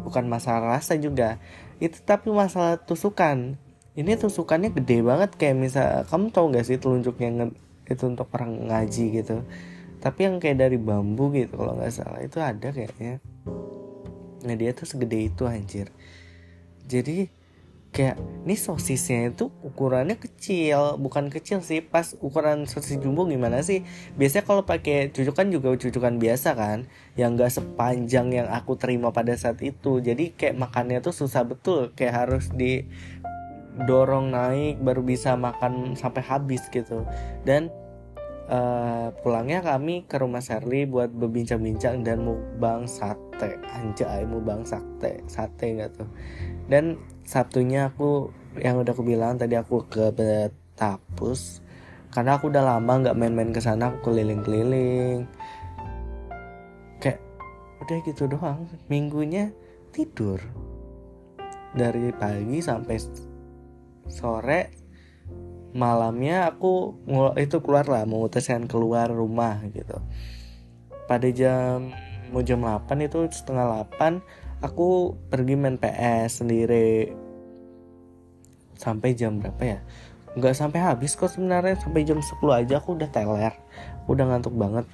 bukan 0.00 0.24
masalah 0.26 0.80
rasa 0.80 0.96
juga. 0.96 1.36
Itu 1.78 2.00
tapi 2.00 2.32
masalah 2.32 2.80
tusukan 2.80 3.60
ini 3.92 4.16
tusukannya 4.16 4.72
gede 4.72 5.04
banget 5.04 5.36
kayak 5.36 5.56
misal 5.56 5.88
kamu 6.08 6.32
tahu 6.32 6.56
gak 6.56 6.64
sih 6.64 6.80
telunjuk 6.80 7.20
yang 7.20 7.52
itu 7.84 8.04
untuk 8.08 8.32
orang 8.32 8.72
ngaji 8.72 9.04
gitu? 9.20 9.44
Tapi 10.02 10.20
yang 10.26 10.42
kayak 10.42 10.58
dari 10.58 10.78
bambu 10.80 11.30
gitu 11.30 11.54
kalau 11.54 11.78
nggak 11.78 11.94
salah 11.94 12.18
itu 12.18 12.42
ada 12.42 12.74
kayaknya. 12.74 13.22
Nah 14.42 14.54
dia 14.58 14.74
tuh 14.74 14.88
segede 14.88 15.30
itu 15.30 15.46
anjir. 15.46 15.94
Jadi 16.90 17.30
kayak 17.92 18.16
ini 18.48 18.56
sosisnya 18.56 19.30
itu 19.30 19.52
ukurannya 19.60 20.16
kecil 20.16 20.96
bukan 20.96 21.28
kecil 21.28 21.60
sih 21.60 21.84
pas 21.84 22.16
ukuran 22.24 22.64
sosis 22.64 22.98
jumbo 22.98 23.28
gimana 23.28 23.62
sih? 23.62 23.86
Biasanya 24.18 24.42
kalau 24.48 24.66
pakai 24.66 25.14
cucukan 25.14 25.46
juga 25.52 25.76
cucukan 25.76 26.18
biasa 26.18 26.56
kan 26.58 26.90
yang 27.14 27.38
gak 27.38 27.52
sepanjang 27.54 28.34
yang 28.34 28.48
aku 28.50 28.74
terima 28.74 29.14
pada 29.14 29.38
saat 29.38 29.62
itu. 29.62 30.02
Jadi 30.02 30.34
kayak 30.34 30.58
makannya 30.58 30.98
tuh 30.98 31.14
susah 31.14 31.46
betul 31.46 31.94
kayak 31.94 32.26
harus 32.26 32.50
di 32.50 32.90
dorong 33.88 34.32
naik 34.32 34.80
baru 34.84 35.00
bisa 35.00 35.36
makan 35.36 35.96
sampai 35.96 36.22
habis 36.24 36.66
gitu. 36.68 37.04
Dan 37.46 37.72
uh, 38.52 39.12
pulangnya 39.24 39.64
kami 39.64 40.04
ke 40.04 40.20
rumah 40.20 40.44
Sherly 40.44 40.84
buat 40.84 41.12
berbincang-bincang 41.12 42.04
dan 42.04 42.24
mukbang 42.24 42.84
sate. 42.84 43.56
Anjay 43.72 44.28
mukbang 44.28 44.62
sate 44.62 45.24
sate 45.26 45.80
gitu 45.80 46.04
dan 46.70 46.98
Sabtunya 47.22 47.88
aku 47.88 48.34
yang 48.58 48.82
udah 48.82 48.92
aku 48.92 49.06
bilang 49.06 49.38
tadi 49.38 49.54
aku 49.54 49.86
ke 49.86 50.10
Betapus 50.10 51.62
karena 52.12 52.36
aku 52.36 52.50
udah 52.50 52.66
lama 52.66 52.92
nggak 52.98 53.16
main-main 53.16 53.54
ke 53.54 53.62
sana 53.62 53.88
aku 53.88 54.10
keliling-keliling. 54.10 55.24
Kayak 57.00 57.22
udah 57.80 57.96
gitu 58.04 58.28
doang 58.28 58.68
minggunya 58.90 59.54
tidur. 59.94 60.42
Dari 61.72 62.12
pagi 62.12 62.60
sampai 62.60 63.00
sore 64.10 64.82
malamnya 65.72 66.52
aku 66.52 67.00
itu 67.40 67.56
keluar 67.64 67.88
lah 67.88 68.04
memutuskan 68.04 68.68
keluar 68.68 69.08
rumah 69.08 69.64
gitu. 69.72 69.96
Pada 71.08 71.28
jam 71.32 71.92
mau 72.32 72.44
jam 72.44 72.60
8 72.64 72.88
itu 73.04 73.28
setengah 73.28 73.88
8 73.96 74.20
aku 74.64 75.16
pergi 75.32 75.54
main 75.56 75.80
PS 75.80 76.44
sendiri. 76.44 77.12
Sampai 78.76 79.16
jam 79.16 79.40
berapa 79.40 79.62
ya? 79.64 79.78
Nggak 80.32 80.56
sampai 80.56 80.80
habis 80.80 81.12
kok 81.16 81.28
sebenarnya 81.28 81.76
sampai 81.80 82.04
jam 82.04 82.20
10 82.20 82.40
aja 82.52 82.80
aku 82.80 82.96
udah 82.96 83.08
teler. 83.08 83.54
Udah 84.08 84.24
ngantuk 84.28 84.52
banget. 84.56 84.84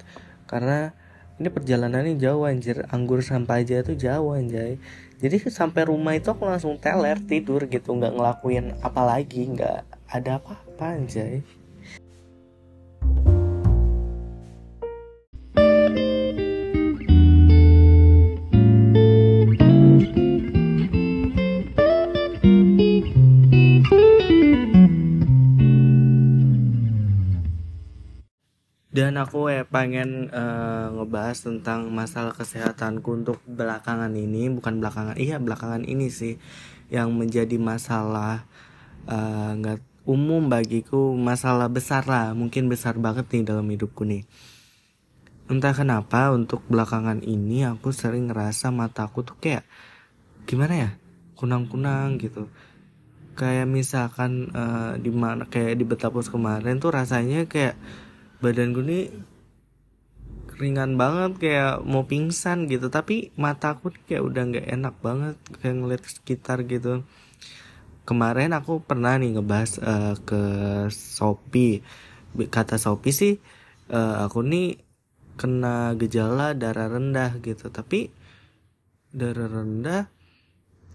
Karena 0.47 0.95
ini 1.39 1.47
perjalanannya 1.47 2.19
jauh 2.19 2.43
anjir. 2.45 2.85
Anggur 2.91 3.23
sampai 3.23 3.63
aja 3.63 3.81
tuh 3.81 3.95
jauh 3.95 4.35
anjay. 4.35 4.75
Jadi 5.19 5.35
sampai 5.47 5.87
rumah 5.87 6.15
itu 6.15 6.29
aku 6.31 6.43
langsung 6.45 6.75
teler 6.77 7.19
tidur 7.23 7.63
gitu. 7.71 7.95
Nggak 7.95 8.13
ngelakuin 8.15 8.75
apa 8.83 9.01
lagi 9.07 9.47
nggak 9.47 9.79
ada 10.11 10.37
apa-apa 10.37 10.99
anjay 10.99 11.41
dan 28.99 29.15
aku 29.15 29.47
ya 29.47 29.63
pengen 29.63 30.27
uh, 30.35 30.91
ngebahas 30.91 31.39
tentang 31.39 31.87
masalah 31.87 32.35
kesehatanku 32.35 33.23
untuk 33.23 33.39
belakangan 33.47 34.11
ini 34.11 34.51
bukan 34.51 34.83
belakangan 34.83 35.15
iya 35.15 35.39
belakangan 35.39 35.87
ini 35.87 36.11
sih 36.11 36.35
yang 36.91 37.15
menjadi 37.15 37.55
masalah 37.61 38.43
eh, 39.07 39.51
nggak 39.55 39.79
uh, 39.79 39.87
umum 40.09 40.49
bagiku 40.49 41.13
masalah 41.13 41.69
besar 41.69 42.09
lah 42.09 42.33
mungkin 42.33 42.65
besar 42.65 42.97
banget 42.97 43.29
nih 43.29 43.45
dalam 43.45 43.69
hidupku 43.69 44.03
nih. 44.03 44.25
Entah 45.45 45.73
kenapa 45.73 46.33
untuk 46.33 46.65
belakangan 46.65 47.21
ini 47.21 47.61
aku 47.63 47.93
sering 47.93 48.33
ngerasa 48.33 48.73
mataku 48.73 49.21
tuh 49.21 49.37
kayak 49.37 49.63
gimana 50.49 50.73
ya 50.75 50.89
kunang-kunang 51.37 52.17
gitu. 52.17 52.49
Kayak 53.37 53.69
misalkan 53.69 54.51
uh, 54.51 54.97
di 54.97 55.13
mana 55.13 55.45
kayak 55.45 55.77
di 55.77 55.85
Betapus 55.85 56.27
kemarin 56.33 56.81
tuh 56.81 56.91
rasanya 56.91 57.45
kayak 57.45 57.77
badan 58.39 58.71
gue 58.71 58.85
nih 58.87 59.05
ringan 60.59 60.99
banget 60.99 61.31
kayak 61.39 61.73
mau 61.87 62.03
pingsan 62.03 62.67
gitu. 62.67 62.91
Tapi 62.91 63.31
mataku 63.39 63.95
kayak 64.07 64.23
udah 64.23 64.41
nggak 64.51 64.67
enak 64.67 64.95
banget 64.99 65.35
kayak 65.63 65.75
ngeliat 65.79 66.03
sekitar 66.03 66.67
gitu. 66.67 67.07
Kemarin 68.03 68.51
aku 68.51 68.83
pernah 68.83 69.15
nih 69.15 69.39
ngebahas 69.39 69.71
uh, 69.79 70.15
ke 70.27 70.41
Shopee. 70.91 71.79
Kata 72.51 72.75
Shopee 72.75 73.15
sih 73.15 73.33
uh, 73.91 74.27
aku 74.27 74.43
nih 74.43 74.81
kena 75.39 75.95
gejala 75.95 76.51
darah 76.51 76.91
rendah 76.91 77.39
gitu. 77.39 77.71
Tapi 77.71 78.11
darah 79.15 79.47
rendah 79.47 80.11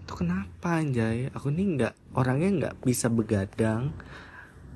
itu 0.05 0.13
kenapa 0.21 0.85
anjay? 0.85 1.33
Aku 1.33 1.49
nih 1.49 1.67
nggak 1.81 1.95
orangnya 2.13 2.49
nggak 2.53 2.75
bisa 2.85 3.09
begadang 3.09 3.97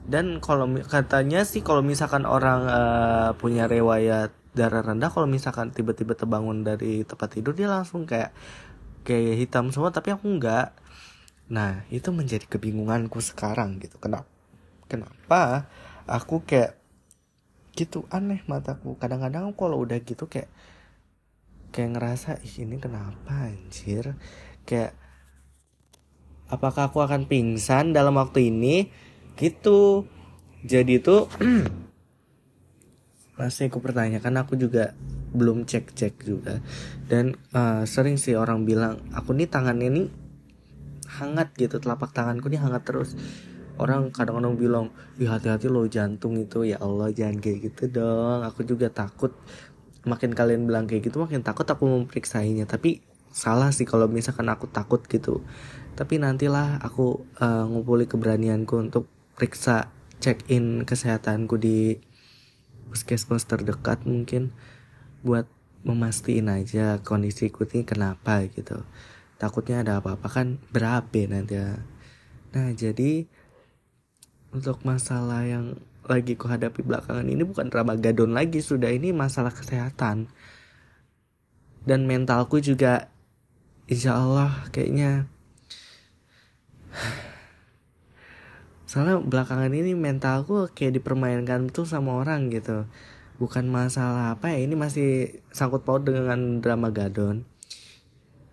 dan 0.09 0.41
kalau 0.41 0.65
katanya 0.89 1.45
sih 1.45 1.61
kalau 1.61 1.85
misalkan 1.85 2.25
orang 2.25 2.65
uh, 2.65 3.31
punya 3.37 3.69
riwayat 3.69 4.33
darah 4.57 4.81
rendah 4.81 5.13
kalau 5.13 5.29
misalkan 5.29 5.69
tiba-tiba 5.69 6.17
terbangun 6.17 6.65
dari 6.65 7.05
tempat 7.05 7.37
tidur 7.37 7.53
dia 7.53 7.69
langsung 7.69 8.09
kayak 8.09 8.33
kayak 9.05 9.37
hitam 9.37 9.69
semua 9.69 9.93
tapi 9.93 10.17
aku 10.17 10.25
enggak. 10.33 10.73
Nah 11.53 11.85
itu 11.93 12.09
menjadi 12.09 12.49
kebingunganku 12.49 13.21
sekarang 13.21 13.77
gitu. 13.85 14.01
Kenapa 14.01 14.25
kenapa 14.89 15.69
aku 16.09 16.41
kayak 16.49 16.81
gitu 17.77 18.09
aneh 18.09 18.41
mataku. 18.49 18.97
Kadang-kadang 18.97 19.53
kalau 19.53 19.85
udah 19.85 20.01
gitu 20.01 20.25
kayak 20.25 20.49
kayak 21.69 22.01
ngerasa 22.01 22.41
ih 22.41 22.65
ini 22.65 22.81
kenapa 22.81 23.53
anjir? 23.53 24.17
Kayak 24.65 24.97
apakah 26.49 26.89
aku 26.89 27.05
akan 27.05 27.29
pingsan 27.29 27.93
dalam 27.93 28.17
waktu 28.17 28.49
ini 28.49 28.89
gitu. 29.39 30.11
Jadi 30.67 30.99
itu 30.99 31.31
masih 33.39 33.71
aku 33.71 33.79
pertanyakan 33.79 34.43
aku 34.43 34.59
juga 34.59 34.99
belum 35.33 35.65
cek 35.65 35.95
cek 35.95 36.15
juga. 36.27 36.59
Dan 37.07 37.39
uh, 37.55 37.87
sering 37.87 38.19
sih 38.19 38.35
orang 38.35 38.67
bilang 38.67 38.99
aku 39.15 39.33
nih 39.33 39.47
tangannya 39.47 39.89
nih 39.95 40.09
hangat 41.09 41.55
gitu 41.57 41.79
telapak 41.79 42.11
tanganku 42.11 42.51
nih 42.51 42.61
hangat 42.61 42.83
terus. 42.85 43.15
Orang 43.79 44.11
kadang-kadang 44.11 44.59
bilang 44.59 44.87
ya 45.23 45.39
hati-hati 45.39 45.71
lo 45.71 45.87
jantung 45.87 46.35
itu 46.35 46.67
ya 46.67 46.83
Allah 46.83 47.15
jangan 47.15 47.39
kayak 47.39 47.71
gitu 47.71 48.03
dong. 48.03 48.43
Aku 48.43 48.67
juga 48.67 48.91
takut 48.91 49.31
makin 50.03 50.35
kalian 50.35 50.67
bilang 50.67 50.91
kayak 50.91 51.07
gitu 51.07 51.23
makin 51.23 51.45
takut 51.45 51.69
aku 51.69 51.85
memeriksainya 51.85 52.65
tapi 52.65 53.05
salah 53.29 53.69
sih 53.71 53.85
kalau 53.85 54.11
misalkan 54.11 54.51
aku 54.51 54.67
takut 54.67 54.99
gitu. 55.07 55.47
Tapi 55.95 56.19
nantilah 56.19 56.83
aku 56.83 57.23
uh, 57.39 57.67
ngumpuli 57.71 58.11
keberanianku 58.11 58.75
untuk 58.79 59.07
periksa 59.39 59.95
check 60.19 60.43
in 60.51 60.83
kesehatanku 60.83 61.55
di 61.63 62.03
puskesmas 62.91 63.47
terdekat 63.47 64.03
mungkin 64.03 64.51
buat 65.23 65.47
memastiin 65.87 66.51
aja 66.51 66.99
kondisiku 67.07 67.63
ini 67.71 67.87
kenapa 67.87 68.43
gitu. 68.51 68.83
Takutnya 69.39 69.87
ada 69.87 70.03
apa-apa 70.03 70.27
kan 70.27 70.59
berabe 70.75 71.31
nanti 71.31 71.55
ya. 71.55 71.79
Nah 72.51 72.75
jadi 72.75 73.31
untuk 74.51 74.83
masalah 74.83 75.47
yang 75.47 75.79
lagi 76.09 76.35
ku 76.35 76.51
hadapi 76.51 76.83
belakangan 76.83 77.29
ini 77.29 77.47
bukan 77.47 77.71
Ramadan 77.71 78.35
lagi 78.35 78.59
sudah 78.59 78.91
ini 78.91 79.15
masalah 79.15 79.55
kesehatan. 79.55 80.27
Dan 81.87 82.11
mentalku 82.11 82.59
juga 82.59 83.07
insya 83.87 84.19
Allah 84.19 84.67
kayaknya 84.75 85.31
soalnya 88.89 89.21
belakangan 89.21 89.69
ini 89.69 89.93
mentalku 89.93 90.73
kayak 90.73 90.97
dipermainkan 90.99 91.69
tuh 91.69 91.85
sama 91.85 92.25
orang 92.25 92.49
gitu. 92.49 92.89
Bukan 93.37 93.69
masalah 93.69 94.35
apa 94.35 94.51
ya 94.57 94.65
ini 94.65 94.75
masih 94.75 95.39
sangkut 95.53 95.85
paut 95.85 96.03
dengan 96.03 96.65
drama 96.65 96.89
gadon. 96.89 97.45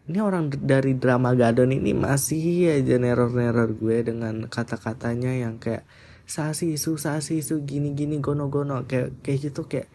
Ini 0.05 0.21
orang 0.21 0.53
dari 0.53 0.93
drama 0.99 1.33
gadon 1.33 1.73
ini 1.73 1.95
masih 1.95 2.69
aja 2.69 2.99
neror-neror 2.99 3.73
gue 3.73 3.97
dengan 4.05 4.45
kata-katanya 4.45 5.33
yang 5.33 5.57
kayak 5.57 5.87
sasi 6.27 6.75
su 6.75 6.99
sasi 6.99 7.39
su 7.41 7.65
gini 7.65 7.95
gini 7.95 8.21
gono 8.21 8.51
gono 8.51 8.85
kayak 8.85 9.23
kayak 9.25 9.39
gitu 9.49 9.65
kayak 9.65 9.89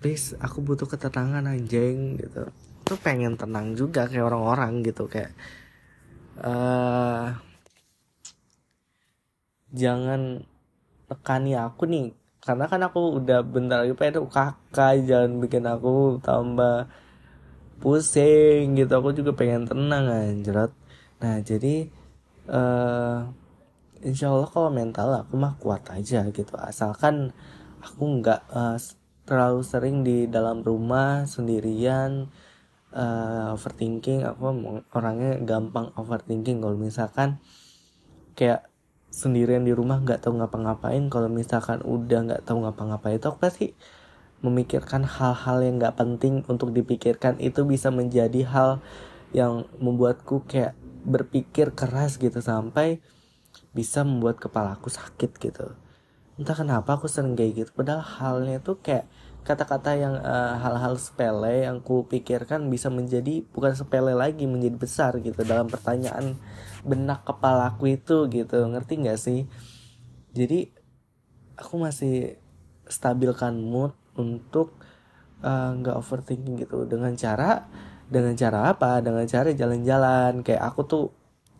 please 0.00 0.32
aku 0.40 0.62
butuh 0.62 0.86
ketenangan 0.86 1.50
anjing 1.50 2.22
gitu. 2.22 2.48
Tuh 2.86 2.98
pengen 3.02 3.34
tenang 3.34 3.74
juga 3.74 4.06
kayak 4.06 4.30
orang-orang 4.30 4.86
gitu 4.86 5.10
kayak 5.10 5.34
uh, 6.40 7.34
jangan 9.72 10.44
tekani 11.10 11.58
aku 11.58 11.86
nih. 11.86 12.06
Karena 12.42 12.70
kan 12.70 12.78
aku 12.86 13.18
udah 13.18 13.42
bentar 13.42 13.82
lagi 13.82 13.94
pengen 13.98 14.22
UKK 14.26 14.78
jangan 15.02 15.30
bikin 15.42 15.64
aku 15.66 16.22
tambah 16.22 16.86
pusing 17.82 18.78
gitu. 18.78 18.92
Aku 18.98 19.10
juga 19.16 19.34
pengen 19.34 19.66
tenang 19.66 20.06
anjrat 20.06 20.72
nah 21.16 21.40
jadi 21.40 21.88
uh, 22.44 23.24
insya 24.04 24.28
Allah 24.28 24.52
kalau 24.52 24.68
mental 24.68 25.16
aku 25.16 25.34
mah 25.40 25.56
kuat 25.56 25.88
aja 25.88 26.28
gitu. 26.28 26.54
Asalkan 26.60 27.32
aku 27.80 28.20
nggak 28.20 28.40
uh, 28.52 28.76
terlalu 29.26 29.60
sering 29.64 30.06
di 30.06 30.28
dalam 30.30 30.62
rumah 30.62 31.24
sendirian 31.24 32.28
uh, 32.92 33.54
overthinking. 33.56 34.28
Aku 34.28 34.52
orangnya 34.92 35.40
gampang 35.42 35.90
overthinking 35.96 36.60
kalau 36.62 36.76
misalkan 36.76 37.40
kayak 38.36 38.68
sendirian 39.10 39.64
di 39.64 39.72
rumah 39.72 40.02
nggak 40.02 40.26
tahu 40.26 40.40
ngapa-ngapain. 40.40 41.06
Kalau 41.08 41.28
misalkan 41.30 41.80
udah 41.82 42.20
nggak 42.26 42.42
tahu 42.44 42.66
ngapa-ngapain 42.66 43.16
itu 43.16 43.26
aku 43.30 43.38
pasti 43.40 43.66
memikirkan 44.44 45.08
hal-hal 45.08 45.64
yang 45.64 45.80
nggak 45.80 45.96
penting 45.96 46.44
untuk 46.46 46.70
dipikirkan. 46.70 47.40
Itu 47.40 47.64
bisa 47.64 47.88
menjadi 47.88 48.44
hal 48.46 48.84
yang 49.32 49.66
membuatku 49.80 50.44
kayak 50.46 50.76
berpikir 51.06 51.72
keras 51.72 52.18
gitu 52.18 52.42
sampai 52.42 52.98
bisa 53.72 54.02
membuat 54.02 54.42
kepalaku 54.42 54.90
sakit 54.90 55.30
gitu. 55.38 55.72
Entah 56.36 56.56
kenapa 56.56 57.00
aku 57.00 57.08
sering 57.08 57.32
kayak 57.32 57.64
gitu. 57.64 57.70
Padahal 57.72 58.04
halnya 58.04 58.60
tuh 58.60 58.76
kayak 58.80 59.08
kata-kata 59.46 59.94
yang 59.94 60.18
uh, 60.18 60.58
hal-hal 60.58 60.98
sepele 60.98 61.70
yang 61.70 61.78
ku 61.78 62.02
pikirkan 62.10 62.66
bisa 62.66 62.90
menjadi 62.90 63.46
bukan 63.54 63.78
sepele 63.78 64.10
lagi 64.10 64.42
menjadi 64.50 64.74
besar 64.74 65.12
gitu 65.22 65.46
dalam 65.46 65.70
pertanyaan 65.70 66.34
benak 66.82 67.22
kepalaku 67.22 67.94
itu 67.94 68.26
gitu. 68.26 68.66
Ngerti 68.66 69.06
nggak 69.06 69.18
sih? 69.22 69.46
Jadi 70.34 70.74
aku 71.54 71.78
masih 71.78 72.42
stabilkan 72.90 73.54
mood 73.62 73.94
untuk 74.18 74.74
eh, 75.46 75.70
nggak 75.78 75.94
uh, 75.94 76.02
overthinking 76.02 76.66
gitu. 76.66 76.82
Dengan 76.90 77.14
cara 77.14 77.70
dengan 78.10 78.34
cara 78.34 78.74
apa? 78.74 78.98
Dengan 78.98 79.24
cara 79.30 79.54
jalan-jalan. 79.54 80.42
Kayak 80.42 80.62
aku 80.74 80.80
tuh 80.90 81.04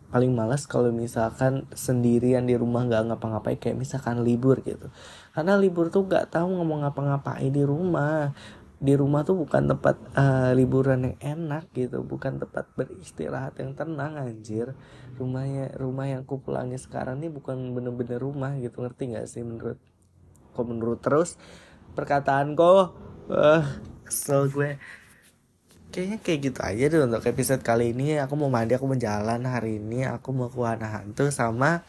paling 0.07 0.31
males 0.31 0.63
kalau 0.63 0.87
misalkan 0.89 1.67
sendirian 1.75 2.47
di 2.47 2.55
rumah 2.55 2.87
nggak 2.87 3.11
ngapa-ngapain 3.11 3.59
kayak 3.59 3.77
misalkan 3.79 4.23
libur 4.23 4.63
gitu. 4.63 4.87
Karena 5.35 5.59
libur 5.59 5.91
tuh 5.91 6.07
nggak 6.07 6.31
tahu 6.31 6.47
ngomong 6.57 6.87
ngapa-ngapain 6.87 7.51
di 7.51 7.63
rumah. 7.67 8.31
Di 8.77 8.93
rumah 8.93 9.25
tuh 9.25 9.41
bukan 9.41 9.73
tempat 9.73 9.97
uh, 10.13 10.53
liburan 10.53 11.01
yang 11.01 11.17
enak 11.17 11.65
gitu 11.73 12.05
bukan 12.05 12.37
tempat 12.37 12.69
beristirahat 12.77 13.57
yang 13.57 13.73
tenang 13.73 14.15
anjir. 14.21 14.77
Rumahnya 15.17 15.75
rumah 15.81 16.05
yang 16.05 16.23
ku 16.23 16.39
pulangi 16.39 16.77
sekarang 16.77 17.19
nih 17.19 17.33
bukan 17.33 17.73
bener-bener 17.73 18.21
rumah 18.21 18.53
gitu 18.61 18.85
ngerti 18.85 19.17
nggak 19.17 19.27
sih 19.27 19.41
menurut 19.41 19.81
kok 20.53 20.65
menurut 20.65 21.01
terus 21.01 21.37
perkataan 21.93 22.57
kok 22.57 22.93
uh, 23.33 23.65
kesel 24.05 24.49
gue 24.49 24.77
kayaknya 25.97 26.21
kayak 26.21 26.39
gitu 26.45 26.59
aja 26.61 26.83
deh 26.93 27.01
untuk 27.09 27.25
episode 27.25 27.65
kali 27.65 27.89
ini. 27.89 28.21
Aku 28.21 28.37
mau 28.37 28.53
mandi 28.53 28.77
aku 28.77 28.85
mau 28.85 28.93
jalan 28.93 29.41
hari 29.49 29.81
ini. 29.81 30.05
Aku 30.05 30.29
mau 30.29 30.45
ke 30.45 30.61
wahana 30.61 30.93
hantu 30.93 31.33
sama 31.33 31.81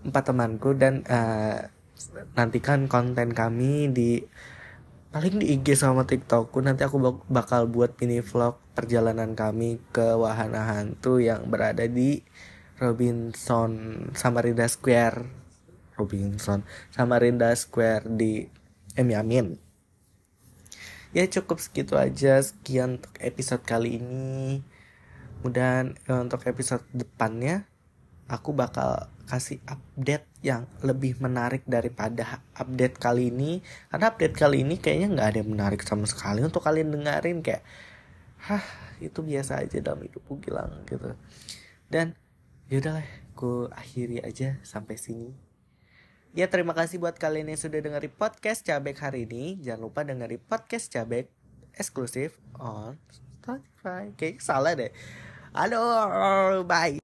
empat 0.00 0.32
temanku 0.32 0.72
dan 0.72 1.04
uh, 1.04 1.68
nantikan 2.32 2.88
konten 2.88 3.36
kami 3.36 3.92
di 3.92 4.24
paling 5.12 5.36
di 5.36 5.52
IG 5.52 5.76
sama 5.76 6.08
TikTokku. 6.08 6.64
Nanti 6.64 6.80
aku 6.80 6.96
bakal 7.28 7.68
buat 7.68 7.92
mini 8.00 8.24
vlog 8.24 8.56
perjalanan 8.72 9.36
kami 9.36 9.76
ke 9.92 10.16
wahana 10.16 10.64
hantu 10.64 11.20
yang 11.20 11.44
berada 11.52 11.84
di 11.84 12.24
Robinson 12.80 14.08
Samarinda 14.16 14.64
Square. 14.64 15.28
Robinson 16.00 16.64
Samarinda 16.88 17.52
Square 17.52 18.08
di 18.16 18.48
Emi 18.96 19.12
Amin 19.12 19.69
ya 21.10 21.24
cukup 21.26 21.58
segitu 21.58 21.98
aja. 21.98 22.38
Sekian 22.42 22.98
untuk 23.00 23.14
episode 23.18 23.62
kali 23.66 23.98
ini. 23.98 24.62
Mudah 25.40 25.88
untuk 26.20 26.44
episode 26.44 26.84
depannya 26.92 27.64
aku 28.30 28.54
bakal 28.54 29.08
kasih 29.26 29.62
update 29.66 30.26
yang 30.42 30.66
lebih 30.82 31.18
menarik 31.18 31.66
daripada 31.66 32.42
update 32.54 32.98
kali 32.98 33.30
ini. 33.34 33.62
Karena 33.90 34.10
update 34.14 34.36
kali 34.36 34.62
ini 34.62 34.78
kayaknya 34.78 35.08
nggak 35.18 35.28
ada 35.34 35.38
yang 35.42 35.50
menarik 35.50 35.80
sama 35.82 36.06
sekali 36.06 36.42
untuk 36.46 36.62
kalian 36.62 36.94
dengerin. 36.94 37.42
Kayak 37.42 37.66
hah 38.46 38.64
itu 39.02 39.24
biasa 39.24 39.64
aja 39.64 39.82
dalam 39.82 40.06
hidupku 40.06 40.38
Gilang 40.38 40.86
gitu. 40.86 41.14
Dan 41.90 42.14
yaudahlah 42.70 43.02
aku 43.34 43.66
akhiri 43.74 44.22
aja 44.22 44.62
sampai 44.62 44.94
sini 44.94 45.49
Ya 46.30 46.46
terima 46.46 46.78
kasih 46.78 47.02
buat 47.02 47.18
kalian 47.18 47.50
yang 47.50 47.58
sudah 47.58 47.82
dengerin 47.82 48.14
podcast 48.14 48.62
Cabek 48.62 49.02
hari 49.02 49.26
ini. 49.26 49.58
Jangan 49.58 49.82
lupa 49.82 50.06
dengerin 50.06 50.38
podcast 50.38 50.86
Cabek 50.94 51.26
eksklusif 51.74 52.38
on 52.54 53.02
Spotify. 53.10 54.14
Kayak 54.14 54.38
salah 54.38 54.78
deh. 54.78 54.94
Aduh, 55.50 56.62
bye. 56.62 56.99